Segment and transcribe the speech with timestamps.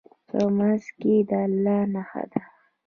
[0.29, 2.41] په منځ کې یې د الله نښه ده.